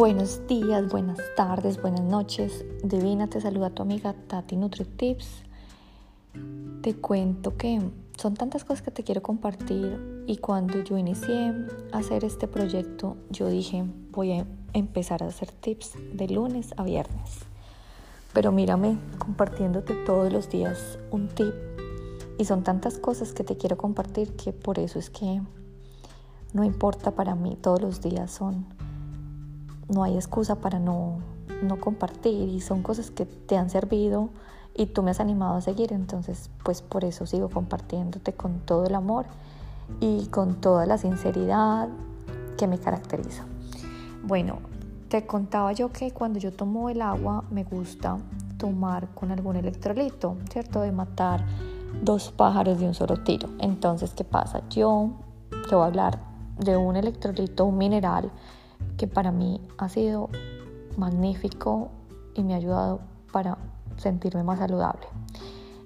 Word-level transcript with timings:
Buenos 0.00 0.46
días, 0.46 0.88
buenas 0.88 1.18
tardes, 1.36 1.78
buenas 1.82 2.00
noches. 2.00 2.64
Divina, 2.82 3.26
te 3.26 3.38
saluda 3.38 3.68
tu 3.68 3.82
amiga 3.82 4.14
Tati 4.14 4.56
NutriTips. 4.56 5.42
Te 6.80 6.96
cuento 6.96 7.58
que 7.58 7.82
son 8.16 8.32
tantas 8.32 8.64
cosas 8.64 8.80
que 8.80 8.90
te 8.90 9.04
quiero 9.04 9.20
compartir 9.20 10.24
y 10.26 10.38
cuando 10.38 10.82
yo 10.82 10.96
inicié 10.96 11.52
a 11.92 11.98
hacer 11.98 12.24
este 12.24 12.48
proyecto, 12.48 13.18
yo 13.28 13.48
dije, 13.48 13.84
voy 14.10 14.32
a 14.32 14.46
empezar 14.72 15.22
a 15.22 15.26
hacer 15.26 15.52
tips 15.52 15.92
de 16.14 16.28
lunes 16.28 16.72
a 16.78 16.82
viernes. 16.82 17.40
Pero 18.32 18.52
mírame 18.52 18.96
compartiéndote 19.18 19.92
todos 20.06 20.32
los 20.32 20.48
días 20.48 20.98
un 21.10 21.28
tip 21.28 21.52
y 22.38 22.46
son 22.46 22.62
tantas 22.62 22.96
cosas 22.96 23.34
que 23.34 23.44
te 23.44 23.58
quiero 23.58 23.76
compartir 23.76 24.34
que 24.34 24.54
por 24.54 24.78
eso 24.78 24.98
es 24.98 25.10
que 25.10 25.42
no 26.54 26.64
importa 26.64 27.10
para 27.10 27.34
mí, 27.34 27.58
todos 27.60 27.82
los 27.82 28.00
días 28.00 28.30
son 28.30 28.64
no 29.90 30.02
hay 30.02 30.14
excusa 30.14 30.56
para 30.56 30.78
no, 30.78 31.18
no 31.62 31.80
compartir 31.80 32.48
y 32.48 32.60
son 32.60 32.82
cosas 32.82 33.10
que 33.10 33.26
te 33.26 33.56
han 33.56 33.70
servido 33.70 34.30
y 34.74 34.86
tú 34.86 35.02
me 35.02 35.10
has 35.10 35.20
animado 35.20 35.56
a 35.56 35.60
seguir, 35.60 35.92
entonces 35.92 36.50
pues 36.64 36.80
por 36.80 37.04
eso 37.04 37.26
sigo 37.26 37.48
compartiéndote 37.48 38.32
con 38.32 38.60
todo 38.60 38.86
el 38.86 38.94
amor 38.94 39.26
y 39.98 40.26
con 40.26 40.60
toda 40.60 40.86
la 40.86 40.96
sinceridad 40.96 41.88
que 42.56 42.66
me 42.66 42.78
caracteriza. 42.78 43.44
Bueno, 44.22 44.58
te 45.08 45.26
contaba 45.26 45.72
yo 45.72 45.90
que 45.92 46.12
cuando 46.12 46.38
yo 46.38 46.52
tomo 46.52 46.88
el 46.88 47.02
agua 47.02 47.44
me 47.50 47.64
gusta 47.64 48.18
tomar 48.58 49.08
con 49.08 49.32
algún 49.32 49.56
electrolito, 49.56 50.36
¿cierto? 50.52 50.82
De 50.82 50.92
matar 50.92 51.44
dos 52.02 52.30
pájaros 52.30 52.78
de 52.78 52.86
un 52.86 52.94
solo 52.94 53.16
tiro. 53.24 53.48
Entonces, 53.58 54.12
¿qué 54.14 54.22
pasa? 54.22 54.62
Yo 54.68 55.10
te 55.68 55.74
voy 55.74 55.82
a 55.82 55.86
hablar 55.86 56.20
de 56.58 56.76
un 56.76 56.96
electrolito, 56.96 57.64
un 57.64 57.78
mineral 57.78 58.30
que 58.96 59.06
para 59.06 59.32
mí 59.32 59.60
ha 59.78 59.88
sido 59.88 60.28
magnífico 60.96 61.90
y 62.34 62.42
me 62.42 62.54
ha 62.54 62.56
ayudado 62.56 63.00
para 63.32 63.58
sentirme 63.96 64.42
más 64.42 64.58
saludable. 64.58 65.06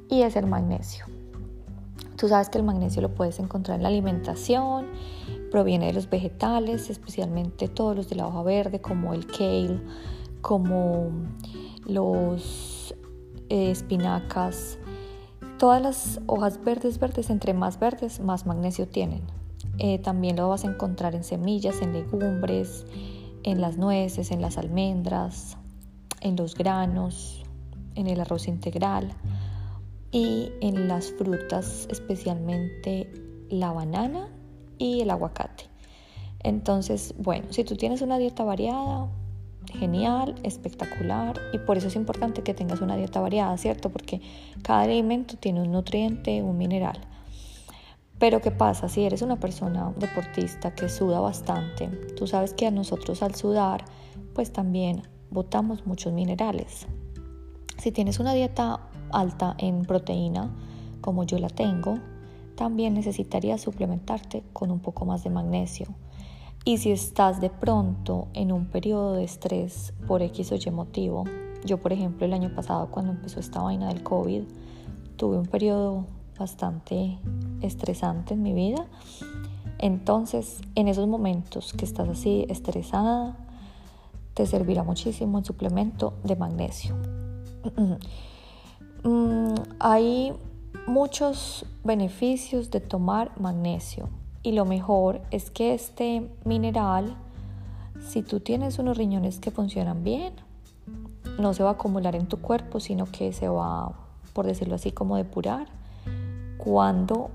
Y 0.09 0.23
es 0.23 0.36
el 0.36 0.47
magnesio. 0.47 1.06
Tú 2.17 2.28
sabes 2.28 2.48
que 2.48 2.59
el 2.59 2.64
magnesio 2.64 3.03
lo 3.03 3.14
puedes 3.14 3.39
encontrar 3.41 3.77
en 3.77 3.83
la 3.83 3.89
alimentación, 3.89 4.86
proviene 5.51 5.86
de 5.86 5.92
los 5.92 6.09
vegetales, 6.09 6.91
especialmente 6.91 7.69
todos 7.69 7.97
los 7.97 8.09
de 8.09 8.17
la 8.17 8.27
hoja 8.27 8.42
verde, 8.42 8.81
como 8.81 9.14
el 9.14 9.27
kale, 9.27 9.81
como 10.41 11.11
los 11.86 12.95
eh, 13.48 13.70
espinacas. 13.70 14.79
Todas 15.58 15.83
las 15.83 16.20
hojas 16.27 16.62
verdes, 16.64 16.98
verdes, 16.98 17.31
entre 17.31 17.55
más 17.55 17.79
verdes, 17.79 18.20
más 18.20 18.47
magnesio 18.47 18.89
tienen. 18.89 19.23
Eh, 19.78 19.98
también 19.98 20.36
lo 20.36 20.48
vas 20.48 20.64
a 20.64 20.69
encontrar 20.69 21.14
en 21.14 21.25
semillas, 21.25 21.83
en 21.83 21.92
legumbres, 21.92 22.86
en 23.42 23.61
las 23.61 23.77
nueces, 23.77 24.30
en 24.30 24.41
las 24.41 24.58
almendras, 24.58 25.56
en 26.20 26.36
los 26.36 26.55
granos, 26.55 27.42
en 27.95 28.06
el 28.06 28.20
arroz 28.20 28.48
integral 28.48 29.12
y 30.11 30.50
en 30.61 30.89
las 30.89 31.12
frutas, 31.12 31.89
especialmente 31.91 33.12
la 33.50 33.72
banana 33.72 34.28
y 34.78 35.00
el 35.00 35.11
aguacate. 35.11 35.64
Entonces, 36.41 37.14
bueno, 37.19 37.47
si 37.50 37.64
tú 37.64 37.77
tienes 37.77 38.02
una 38.02 38.19
dieta 38.19 38.45
variada, 38.45 39.08
genial, 39.78 40.34
espectacular 40.42 41.41
y 41.52 41.58
por 41.58 41.78
eso 41.78 41.89
es 41.89 41.97
importante 41.97 42.42
que 42.42 42.55
tengas 42.55 42.80
una 42.80 42.97
dieta 42.97 43.20
variada, 43.20 43.56
¿cierto? 43.56 43.91
Porque 43.91 44.20
cada 44.62 44.83
alimento 44.83 45.36
tiene 45.36 45.62
un 45.62 45.72
nutriente, 45.72 46.42
un 46.42 46.56
mineral. 46.58 46.98
Pero 48.19 48.41
¿qué 48.41 48.51
pasa? 48.51 48.89
Si 48.89 49.05
eres 49.05 49.23
una 49.23 49.41
persona 49.41 49.93
deportista 49.97 50.75
que 50.75 50.89
suda 50.89 51.20
bastante, 51.20 51.89
tú 52.17 52.27
sabes 52.27 52.55
que 52.55 52.67
a 52.67 52.70
nosotros 52.70 53.23
al 53.23 53.35
sudar, 53.35 53.85
pues 54.35 54.52
también 54.52 55.02
botamos 55.30 55.85
muchos 55.86 56.13
minerales. 56.13 56.86
Si 57.79 57.91
tienes 57.91 58.20
una 58.20 58.33
dieta 58.35 58.80
alta 59.11 59.57
en 59.58 59.83
proteína, 59.83 60.55
como 61.01 61.25
yo 61.25 61.39
la 61.39 61.48
tengo, 61.48 61.98
también 62.55 62.95
necesitarías 62.95 63.61
suplementarte 63.61 64.45
con 64.52 64.70
un 64.70 64.81
poco 64.81 65.05
más 65.05 65.25
de 65.25 65.31
magnesio. 65.31 65.86
Y 66.64 66.79
si 66.79 66.92
estás 66.92 67.41
de 67.41 67.51
pronto 67.51 68.29
en 68.33 68.52
un 68.52 68.67
periodo 68.67 69.14
de 69.14 69.25
estrés 69.25 69.92
por 70.07 70.23
X 70.23 70.52
o 70.52 70.55
Y 70.55 70.70
motivo, 70.70 71.25
yo 71.64 71.79
por 71.79 71.92
ejemplo 71.92 72.25
el 72.25 72.33
año 72.33 72.55
pasado 72.55 72.91
cuando 72.91 73.13
empezó 73.13 73.41
esta 73.41 73.61
vaina 73.61 73.89
del 73.89 74.02
COVID, 74.02 74.45
tuve 75.17 75.36
un 75.36 75.46
periodo 75.46 76.07
bastante 76.39 77.19
estresante 77.64 78.35
en 78.35 78.42
mi 78.42 78.52
vida. 78.52 78.86
Entonces, 79.79 80.61
en 80.75 80.89
esos 80.89 81.08
momentos 81.08 81.73
que 81.73 81.85
estás 81.85 82.08
así 82.08 82.47
estresada, 82.48 83.36
te 84.35 84.47
servirá 84.47 84.83
muchísimo 84.83 85.39
el 85.39 85.45
suplemento 85.45 86.14
de 86.25 86.36
magnesio. 86.36 86.95
Mm, 89.07 89.52
hay 89.80 90.33
muchos 90.86 91.67
beneficios 91.85 92.70
de 92.70 92.80
tomar 92.80 93.39
magnesio 93.39 94.08
y 94.42 94.52
lo 94.52 94.64
mejor 94.64 95.20
es 95.31 95.51
que 95.51 95.75
este 95.75 96.31
mineral, 96.46 97.14
si 98.01 98.23
tú 98.23 98.41
tienes 98.41 98.79
unos 98.79 98.96
riñones 98.96 99.41
que 99.41 99.51
funcionan 99.51 100.05
bien, 100.05 100.33
no 101.39 101.52
se 101.52 101.63
va 101.63 101.69
a 101.69 101.73
acumular 101.73 102.17
en 102.17 102.29
tu 102.29 102.39
cuerpo, 102.39 102.81
sino 102.81 103.05
que 103.05 103.35
se 103.35 103.46
va, 103.46 103.92
por 104.33 104.46
decirlo 104.46 104.77
así, 104.77 104.91
como 104.91 105.17
depurar 105.17 105.67
cuando 106.57 107.31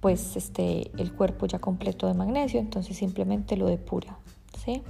pues 0.00 0.36
este, 0.36 0.90
el 0.98 1.12
cuerpo 1.12 1.46
ya 1.46 1.58
completo 1.58 2.06
de 2.06 2.14
magnesio, 2.14 2.60
entonces 2.60 2.96
simplemente 2.96 3.56
lo 3.56 3.66
depura. 3.66 4.18
¿sí? 4.64 4.82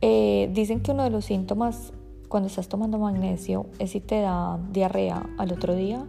Eh, 0.00 0.50
dicen 0.52 0.80
que 0.80 0.90
uno 0.90 1.04
de 1.04 1.10
los 1.10 1.24
síntomas 1.24 1.92
cuando 2.28 2.48
estás 2.48 2.68
tomando 2.68 2.98
magnesio 2.98 3.66
es 3.78 3.90
si 3.90 4.00
te 4.00 4.20
da 4.20 4.58
diarrea 4.72 5.28
al 5.38 5.52
otro 5.52 5.74
día, 5.76 6.06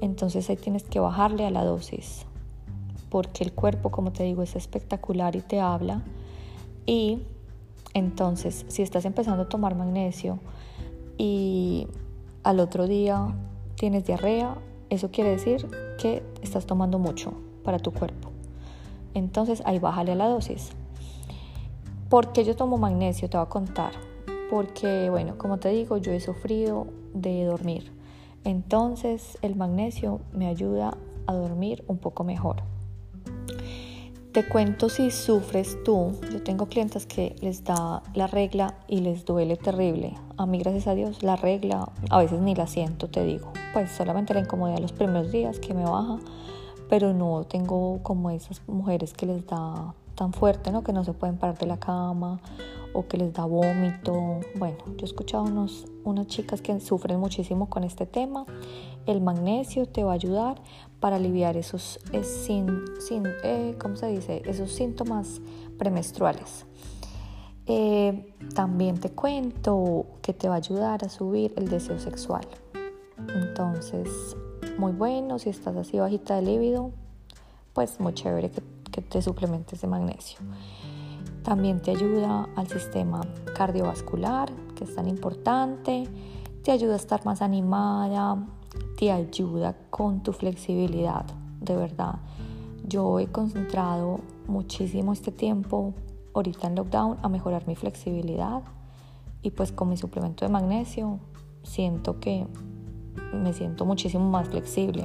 entonces 0.00 0.50
ahí 0.50 0.56
tienes 0.56 0.82
que 0.84 1.00
bajarle 1.00 1.46
a 1.46 1.50
la 1.50 1.64
dosis, 1.64 2.26
porque 3.08 3.42
el 3.42 3.52
cuerpo, 3.52 3.90
como 3.90 4.12
te 4.12 4.22
digo, 4.22 4.42
es 4.42 4.54
espectacular 4.54 5.34
y 5.34 5.40
te 5.40 5.60
habla. 5.60 6.02
Y 6.84 7.22
entonces, 7.94 8.66
si 8.68 8.82
estás 8.82 9.06
empezando 9.06 9.44
a 9.44 9.48
tomar 9.48 9.74
magnesio 9.74 10.38
y 11.16 11.88
al 12.42 12.60
otro 12.60 12.86
día 12.86 13.34
tienes 13.76 14.04
diarrea, 14.04 14.58
eso 14.90 15.10
quiere 15.10 15.30
decir 15.30 15.68
que 15.98 16.22
estás 16.42 16.66
tomando 16.66 16.98
mucho 16.98 17.32
para 17.64 17.78
tu 17.78 17.92
cuerpo. 17.92 18.30
Entonces 19.14 19.62
ahí 19.64 19.78
bájale 19.78 20.12
a 20.12 20.14
la 20.16 20.28
dosis. 20.28 20.70
¿Por 22.08 22.32
qué 22.32 22.44
yo 22.44 22.54
tomo 22.54 22.78
magnesio? 22.78 23.28
Te 23.28 23.36
voy 23.36 23.46
a 23.46 23.48
contar. 23.48 23.92
Porque, 24.50 25.10
bueno, 25.10 25.36
como 25.38 25.58
te 25.58 25.70
digo, 25.70 25.96
yo 25.96 26.12
he 26.12 26.20
sufrido 26.20 26.86
de 27.14 27.44
dormir. 27.44 27.90
Entonces 28.44 29.38
el 29.42 29.56
magnesio 29.56 30.20
me 30.32 30.46
ayuda 30.46 30.96
a 31.26 31.34
dormir 31.34 31.84
un 31.88 31.98
poco 31.98 32.22
mejor. 32.22 32.62
Te 34.36 34.44
cuento 34.44 34.90
si 34.90 35.10
sufres 35.10 35.82
tú. 35.82 36.12
Yo 36.30 36.42
tengo 36.42 36.66
clientes 36.66 37.06
que 37.06 37.34
les 37.40 37.64
da 37.64 38.02
la 38.12 38.26
regla 38.26 38.74
y 38.86 39.00
les 39.00 39.24
duele 39.24 39.56
terrible. 39.56 40.12
A 40.36 40.44
mí, 40.44 40.58
gracias 40.58 40.88
a 40.88 40.94
Dios, 40.94 41.22
la 41.22 41.36
regla 41.36 41.88
a 42.10 42.18
veces 42.18 42.38
ni 42.42 42.54
la 42.54 42.66
siento, 42.66 43.08
te 43.08 43.24
digo. 43.24 43.50
Pues 43.72 43.90
solamente 43.90 44.34
la 44.34 44.40
incomodidad 44.40 44.80
los 44.80 44.92
primeros 44.92 45.32
días 45.32 45.58
que 45.58 45.72
me 45.72 45.84
baja, 45.84 46.18
pero 46.90 47.14
no 47.14 47.44
tengo 47.44 48.00
como 48.02 48.28
esas 48.28 48.60
mujeres 48.68 49.14
que 49.14 49.24
les 49.24 49.46
da 49.46 49.94
tan 50.14 50.34
fuerte, 50.34 50.70
¿no? 50.70 50.84
Que 50.84 50.92
no 50.92 51.02
se 51.02 51.14
pueden 51.14 51.38
parar 51.38 51.56
de 51.56 51.64
la 51.64 51.78
cama 51.78 52.38
o 52.92 53.06
que 53.06 53.16
les 53.16 53.32
da 53.32 53.44
vómito. 53.44 54.40
Bueno, 54.56 54.78
yo 54.86 55.02
he 55.02 55.04
escuchado 55.04 55.44
unos, 55.44 55.86
unas 56.04 56.26
chicas 56.26 56.60
que 56.60 56.78
sufren 56.80 57.20
muchísimo 57.20 57.68
con 57.68 57.84
este 57.84 58.06
tema. 58.06 58.46
El 59.06 59.20
magnesio 59.20 59.86
te 59.86 60.04
va 60.04 60.12
a 60.12 60.14
ayudar 60.14 60.60
para 61.00 61.16
aliviar 61.16 61.56
esos, 61.56 62.00
eh, 62.12 63.76
¿cómo 63.78 63.96
se 63.96 64.06
dice? 64.08 64.42
esos 64.46 64.72
síntomas 64.72 65.40
premenstruales. 65.78 66.66
Eh, 67.66 68.34
también 68.54 68.98
te 68.98 69.10
cuento 69.10 70.06
que 70.22 70.32
te 70.32 70.48
va 70.48 70.54
a 70.54 70.58
ayudar 70.58 71.04
a 71.04 71.08
subir 71.08 71.52
el 71.56 71.68
deseo 71.68 71.98
sexual. 71.98 72.46
Entonces, 73.34 74.08
muy 74.78 74.92
bueno, 74.92 75.38
si 75.38 75.50
estás 75.50 75.76
así 75.76 75.98
bajita 75.98 76.36
de 76.36 76.42
líbido, 76.42 76.92
pues 77.72 77.98
muy 77.98 78.14
chévere 78.14 78.50
que, 78.50 78.62
que 78.92 79.02
te 79.02 79.20
suplementes 79.20 79.80
de 79.80 79.88
magnesio. 79.88 80.38
También 81.46 81.80
te 81.80 81.92
ayuda 81.92 82.48
al 82.56 82.66
sistema 82.66 83.20
cardiovascular, 83.54 84.50
que 84.74 84.82
es 84.82 84.96
tan 84.96 85.06
importante. 85.06 86.08
Te 86.64 86.72
ayuda 86.72 86.94
a 86.94 86.96
estar 86.96 87.24
más 87.24 87.40
animada, 87.40 88.44
te 88.98 89.12
ayuda 89.12 89.76
con 89.88 90.24
tu 90.24 90.32
flexibilidad, 90.32 91.24
de 91.60 91.76
verdad. 91.76 92.16
Yo 92.84 93.20
he 93.20 93.28
concentrado 93.28 94.18
muchísimo 94.48 95.12
este 95.12 95.30
tiempo, 95.30 95.94
ahorita 96.34 96.66
en 96.66 96.74
lockdown, 96.74 97.18
a 97.22 97.28
mejorar 97.28 97.68
mi 97.68 97.76
flexibilidad 97.76 98.64
y 99.40 99.52
pues 99.52 99.70
con 99.70 99.88
mi 99.88 99.96
suplemento 99.96 100.44
de 100.44 100.50
magnesio 100.50 101.20
siento 101.62 102.18
que 102.18 102.44
me 103.32 103.52
siento 103.52 103.84
muchísimo 103.84 104.28
más 104.28 104.48
flexible. 104.48 105.04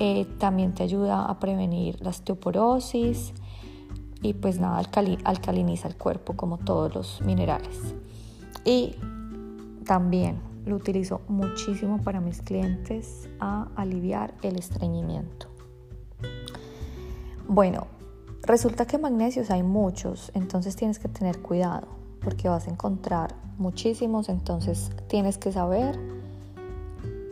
Eh, 0.00 0.26
también 0.38 0.74
te 0.74 0.82
ayuda 0.82 1.26
a 1.26 1.38
prevenir 1.38 2.00
la 2.00 2.10
osteoporosis, 2.10 3.32
y 4.22 4.34
pues 4.34 4.60
nada, 4.60 4.82
alcaliniza 5.24 5.88
el 5.88 5.96
cuerpo 5.96 6.34
como 6.34 6.58
todos 6.58 6.94
los 6.94 7.20
minerales. 7.22 7.94
Y 8.64 8.94
también 9.84 10.40
lo 10.66 10.76
utilizo 10.76 11.22
muchísimo 11.28 12.02
para 12.02 12.20
mis 12.20 12.42
clientes 12.42 13.28
a 13.40 13.68
aliviar 13.76 14.34
el 14.42 14.56
estreñimiento. 14.56 15.46
Bueno, 17.48 17.86
resulta 18.42 18.86
que 18.86 18.98
magnesios 18.98 19.50
hay 19.50 19.62
muchos, 19.62 20.30
entonces 20.34 20.76
tienes 20.76 20.98
que 20.98 21.08
tener 21.08 21.40
cuidado 21.40 21.88
porque 22.22 22.48
vas 22.48 22.68
a 22.68 22.70
encontrar 22.70 23.34
muchísimos, 23.58 24.28
entonces 24.28 24.90
tienes 25.08 25.38
que 25.38 25.50
saber 25.50 25.98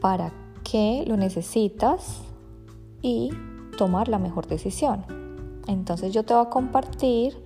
para 0.00 0.32
qué 0.64 1.04
lo 1.06 1.16
necesitas 1.16 2.22
y 3.02 3.30
tomar 3.76 4.08
la 4.08 4.18
mejor 4.18 4.46
decisión. 4.46 5.17
Entonces 5.68 6.12
yo 6.12 6.24
te 6.24 6.34
voy 6.34 6.46
a 6.46 6.50
compartir 6.50 7.40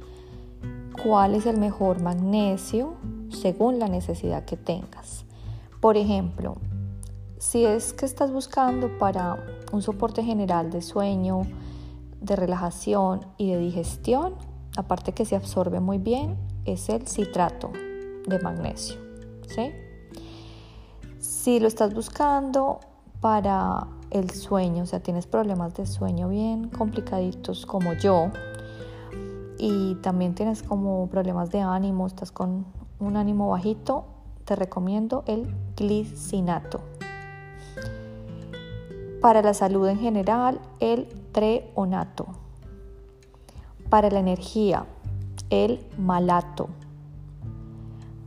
cuál 1.04 1.34
es 1.34 1.44
el 1.44 1.58
mejor 1.58 2.00
magnesio 2.00 2.94
según 3.30 3.78
la 3.78 3.88
necesidad 3.88 4.44
que 4.44 4.56
tengas. 4.56 5.26
Por 5.80 5.96
ejemplo, 5.96 6.56
si 7.38 7.66
es 7.66 7.92
que 7.92 8.06
estás 8.06 8.30
buscando 8.30 8.96
para 8.98 9.44
un 9.72 9.82
soporte 9.82 10.22
general 10.22 10.70
de 10.70 10.80
sueño, 10.80 11.42
de 12.20 12.36
relajación 12.36 13.26
y 13.36 13.50
de 13.50 13.58
digestión, 13.58 14.36
aparte 14.76 15.12
que 15.12 15.24
se 15.24 15.34
absorbe 15.34 15.80
muy 15.80 15.98
bien, 15.98 16.36
es 16.64 16.88
el 16.88 17.08
citrato 17.08 17.72
de 18.28 18.38
magnesio. 18.38 18.96
Si 21.18 21.58
lo 21.58 21.66
estás 21.66 21.92
buscando 21.92 22.78
para 23.22 23.86
el 24.10 24.30
sueño, 24.30 24.82
o 24.82 24.86
sea, 24.86 25.00
tienes 25.00 25.26
problemas 25.26 25.74
de 25.74 25.86
sueño 25.86 26.28
bien 26.28 26.68
complicaditos 26.68 27.64
como 27.64 27.94
yo, 27.94 28.30
y 29.58 29.94
también 30.02 30.34
tienes 30.34 30.64
como 30.64 31.06
problemas 31.06 31.50
de 31.50 31.60
ánimo, 31.60 32.08
estás 32.08 32.32
con 32.32 32.66
un 32.98 33.16
ánimo 33.16 33.48
bajito, 33.48 34.04
te 34.44 34.56
recomiendo 34.56 35.22
el 35.26 35.54
glicinato. 35.76 36.80
Para 39.20 39.40
la 39.40 39.54
salud 39.54 39.86
en 39.86 40.00
general, 40.00 40.60
el 40.80 41.06
treonato. 41.30 42.26
Para 43.88 44.10
la 44.10 44.18
energía, 44.18 44.84
el 45.48 45.86
malato. 45.96 46.68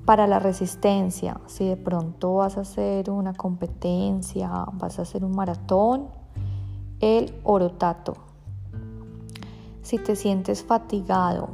Para 0.05 0.27
la 0.27 0.37
resistencia, 0.37 1.41
si 1.47 1.67
de 1.67 1.77
pronto 1.77 2.35
vas 2.35 2.57
a 2.57 2.61
hacer 2.61 3.09
una 3.09 3.33
competencia, 3.33 4.65
vas 4.73 4.99
a 4.99 5.01
hacer 5.01 5.25
un 5.25 5.35
maratón, 5.35 6.09
el 6.99 7.33
orotato. 7.43 8.13
Si 9.81 9.97
te 9.97 10.15
sientes 10.15 10.63
fatigado, 10.63 11.49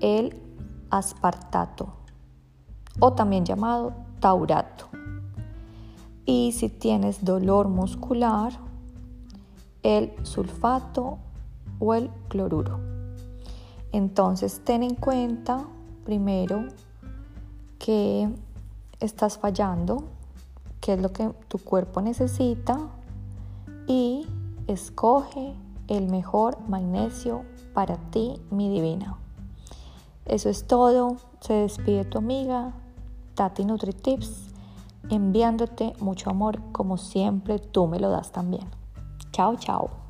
el 0.00 0.36
aspartato 0.90 1.92
o 2.98 3.12
también 3.12 3.44
llamado 3.44 3.92
taurato. 4.18 4.86
Y 6.24 6.52
si 6.52 6.68
tienes 6.68 7.24
dolor 7.24 7.68
muscular, 7.68 8.52
el 9.84 10.12
sulfato 10.24 11.18
o 11.78 11.94
el 11.94 12.10
cloruro. 12.28 12.80
Entonces 13.92 14.60
ten 14.64 14.82
en 14.82 14.96
cuenta 14.96 15.66
primero 16.04 16.66
que 17.86 18.28
estás 18.98 19.38
fallando, 19.38 20.02
qué 20.80 20.94
es 20.94 21.00
lo 21.00 21.12
que 21.12 21.28
tu 21.46 21.58
cuerpo 21.58 22.00
necesita 22.00 22.80
y 23.86 24.26
escoge 24.66 25.54
el 25.86 26.08
mejor 26.08 26.58
magnesio 26.68 27.44
para 27.74 27.96
ti, 28.10 28.40
mi 28.50 28.68
divina. 28.68 29.16
Eso 30.24 30.48
es 30.48 30.66
todo. 30.66 31.18
Se 31.38 31.52
despide 31.52 32.04
tu 32.04 32.18
amiga 32.18 32.72
Tati 33.36 33.64
NutriTips, 33.64 34.48
enviándote 35.08 35.92
mucho 36.00 36.30
amor 36.30 36.60
como 36.72 36.96
siempre 36.96 37.60
tú 37.60 37.86
me 37.86 38.00
lo 38.00 38.10
das 38.10 38.32
también. 38.32 38.66
Chao, 39.30 39.54
chao. 39.54 40.05